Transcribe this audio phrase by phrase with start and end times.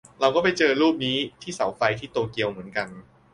[0.19, 2.87] เราก็ไปเจอรูปนี้ที่เสาไฟ ที่โตเกียวเหมือนกัน